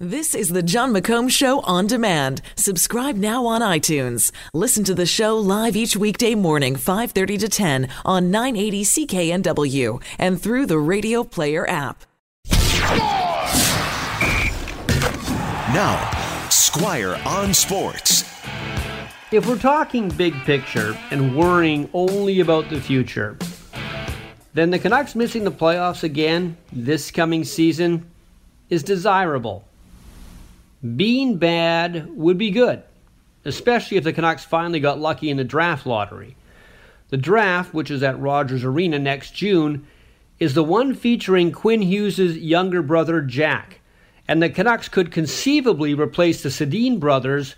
This 0.00 0.34
is 0.34 0.48
the 0.48 0.60
Jon 0.60 0.92
McComb 0.92 1.30
Show 1.30 1.60
on 1.60 1.86
demand. 1.86 2.42
Subscribe 2.56 3.14
now 3.14 3.46
on 3.46 3.60
iTunes. 3.60 4.32
Listen 4.52 4.82
to 4.82 4.92
the 4.92 5.06
show 5.06 5.38
live 5.38 5.76
each 5.76 5.96
weekday 5.96 6.34
morning, 6.34 6.74
5:30 6.74 7.38
to 7.38 7.48
10 7.48 7.88
on 8.04 8.28
980 8.28 8.82
CKNW 8.82 10.00
and 10.18 10.42
through 10.42 10.66
the 10.66 10.80
Radio 10.80 11.22
Player 11.22 11.64
app. 11.70 12.02
Now, 15.72 16.10
Squire 16.50 17.16
on 17.24 17.54
Sports. 17.54 18.24
If 19.30 19.46
we're 19.46 19.58
talking 19.58 20.08
big 20.08 20.34
picture 20.42 20.98
and 21.12 21.36
worrying 21.36 21.88
only 21.94 22.40
about 22.40 22.68
the 22.68 22.80
future, 22.80 23.38
then 24.54 24.70
the 24.70 24.80
Canucks 24.80 25.14
missing 25.14 25.44
the 25.44 25.52
playoffs 25.52 26.02
again 26.02 26.56
this 26.72 27.12
coming 27.12 27.44
season 27.44 28.10
is 28.68 28.82
desirable. 28.82 29.62
Being 30.84 31.38
bad 31.38 32.14
would 32.14 32.36
be 32.36 32.50
good, 32.50 32.82
especially 33.44 33.96
if 33.96 34.04
the 34.04 34.12
Canucks 34.12 34.44
finally 34.44 34.80
got 34.80 34.98
lucky 34.98 35.30
in 35.30 35.38
the 35.38 35.44
draft 35.44 35.86
lottery. 35.86 36.36
The 37.08 37.16
draft, 37.16 37.72
which 37.72 37.90
is 37.90 38.02
at 38.02 38.20
Rogers 38.20 38.64
Arena 38.64 38.98
next 38.98 39.34
June, 39.34 39.86
is 40.38 40.54
the 40.54 40.64
one 40.64 40.94
featuring 40.94 41.52
Quinn 41.52 41.80
Hughes' 41.80 42.36
younger 42.36 42.82
brother 42.82 43.22
Jack, 43.22 43.80
and 44.28 44.42
the 44.42 44.50
Canucks 44.50 44.88
could 44.88 45.10
conceivably 45.10 45.94
replace 45.94 46.42
the 46.42 46.50
Sedin 46.50 46.98
brothers 46.98 47.54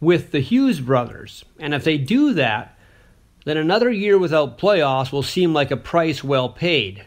with 0.00 0.32
the 0.32 0.40
Hughes 0.40 0.80
brothers. 0.80 1.44
And 1.58 1.72
if 1.72 1.84
they 1.84 1.96
do 1.96 2.34
that, 2.34 2.76
then 3.46 3.56
another 3.56 3.90
year 3.90 4.18
without 4.18 4.58
playoffs 4.58 5.12
will 5.12 5.22
seem 5.22 5.54
like 5.54 5.70
a 5.70 5.76
price 5.76 6.22
well 6.22 6.48
paid. 6.48 7.04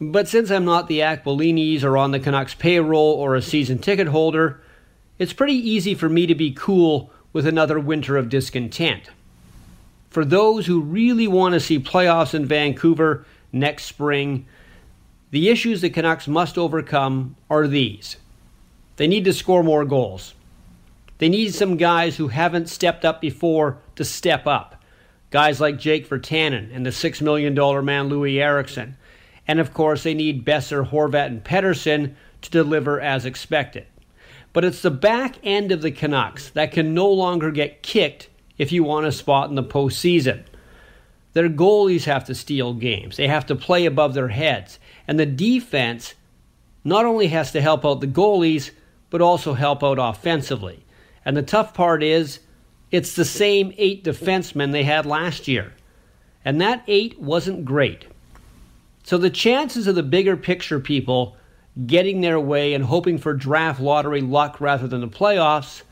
But 0.00 0.28
since 0.28 0.50
I'm 0.50 0.64
not 0.64 0.88
the 0.88 1.00
Aquilinis 1.00 1.82
or 1.82 1.96
on 1.96 2.10
the 2.10 2.20
Canucks 2.20 2.54
payroll 2.54 3.14
or 3.14 3.34
a 3.34 3.42
season 3.42 3.78
ticket 3.78 4.08
holder, 4.08 4.60
it's 5.18 5.32
pretty 5.32 5.54
easy 5.54 5.94
for 5.94 6.08
me 6.08 6.26
to 6.26 6.34
be 6.34 6.52
cool 6.52 7.10
with 7.32 7.46
another 7.46 7.80
winter 7.80 8.16
of 8.16 8.28
discontent. 8.28 9.10
For 10.10 10.24
those 10.24 10.66
who 10.66 10.80
really 10.80 11.26
want 11.26 11.54
to 11.54 11.60
see 11.60 11.78
playoffs 11.78 12.34
in 12.34 12.46
Vancouver 12.46 13.24
next 13.52 13.84
spring, 13.84 14.46
the 15.30 15.48
issues 15.48 15.80
the 15.80 15.90
Canucks 15.90 16.28
must 16.28 16.58
overcome 16.58 17.36
are 17.48 17.66
these. 17.66 18.16
They 18.96 19.06
need 19.06 19.24
to 19.24 19.32
score 19.32 19.62
more 19.62 19.84
goals. 19.84 20.34
They 21.18 21.28
need 21.30 21.54
some 21.54 21.78
guys 21.78 22.16
who 22.16 22.28
haven't 22.28 22.68
stepped 22.68 23.04
up 23.04 23.20
before 23.20 23.78
to 23.96 24.04
step 24.04 24.46
up. 24.46 24.82
Guys 25.30 25.60
like 25.60 25.78
Jake 25.78 26.08
Virtanen 26.08 26.74
and 26.74 26.84
the 26.84 26.90
$6 26.90 27.22
million 27.22 27.54
man 27.54 28.10
Loui 28.10 28.38
Eriksson 28.38 28.96
and 29.48 29.60
of 29.60 29.72
course, 29.72 30.02
they 30.02 30.14
need 30.14 30.44
Boeser, 30.44 30.88
Horvat, 30.88 31.26
and 31.26 31.44
Pettersson 31.44 32.14
to 32.42 32.50
deliver 32.50 33.00
as 33.00 33.24
expected. 33.24 33.86
But 34.52 34.64
it's 34.64 34.82
the 34.82 34.90
back 34.90 35.36
end 35.42 35.70
of 35.70 35.82
the 35.82 35.90
Canucks 35.90 36.50
that 36.50 36.72
can 36.72 36.94
no 36.94 37.08
longer 37.08 37.50
get 37.50 37.82
kicked 37.82 38.28
if 38.58 38.72
you 38.72 38.82
want 38.84 39.06
a 39.06 39.12
spot 39.12 39.48
in 39.50 39.54
the 39.54 39.62
postseason. 39.62 40.44
Their 41.34 41.50
goalies 41.50 42.04
have 42.04 42.24
to 42.24 42.34
steal 42.34 42.72
games, 42.72 43.16
they 43.16 43.28
have 43.28 43.46
to 43.46 43.54
play 43.54 43.84
above 43.84 44.14
their 44.14 44.28
heads. 44.28 44.78
And 45.06 45.20
the 45.20 45.26
defense 45.26 46.14
not 46.82 47.04
only 47.04 47.28
has 47.28 47.52
to 47.52 47.60
help 47.60 47.84
out 47.84 48.00
the 48.00 48.06
goalies, 48.06 48.70
but 49.10 49.20
also 49.20 49.54
help 49.54 49.84
out 49.84 49.98
offensively. 50.00 50.84
And 51.24 51.36
the 51.36 51.42
tough 51.42 51.74
part 51.74 52.02
is, 52.02 52.40
it's 52.90 53.14
the 53.14 53.24
same 53.24 53.74
eight 53.76 54.04
defensemen 54.04 54.72
they 54.72 54.84
had 54.84 55.04
last 55.04 55.48
year. 55.48 55.74
And 56.44 56.60
that 56.60 56.84
eight 56.86 57.20
wasn't 57.20 57.64
great. 57.64 58.06
So 59.06 59.18
the 59.18 59.30
chances 59.30 59.86
of 59.86 59.94
the 59.94 60.02
bigger 60.02 60.36
picture 60.36 60.80
people 60.80 61.36
getting 61.86 62.22
their 62.22 62.40
way 62.40 62.74
and 62.74 62.82
hoping 62.82 63.18
for 63.18 63.34
draft 63.34 63.80
lottery 63.80 64.20
luck 64.20 64.60
rather 64.60 64.88
than 64.88 65.00
the 65.00 65.06
playoffs 65.06 65.82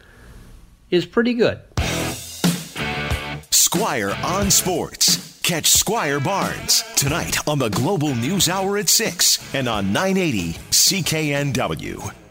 is 0.91 1.07
pretty 1.07 1.35
good. 1.35 1.61
Squire 3.51 4.19
on 4.25 4.51
Sports. 4.51 5.39
Catch 5.45 5.67
Squire 5.67 6.19
Barnes 6.19 6.83
tonight 6.97 7.47
on 7.47 7.61
the 7.61 7.69
Global 7.69 8.17
News 8.17 8.49
Hour 8.49 8.79
at 8.79 8.89
6 8.89 9.55
and 9.55 9.69
on 9.69 9.93
980 9.93 10.55
CKNW. 10.73 12.24